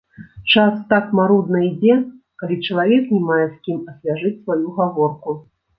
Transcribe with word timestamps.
Час 0.53 0.79
так 0.93 1.05
марудна 1.19 1.61
ідзе, 1.69 1.99
калі 2.43 2.59
чалавек 2.65 3.03
не 3.19 3.23
мае 3.29 3.41
з 3.45 3.53
кім 3.69 3.79
асвяжыць 3.95 4.37
сваю 4.43 4.77
гаворку. 4.81 5.43